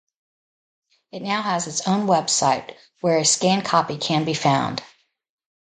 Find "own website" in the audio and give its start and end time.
1.87-2.75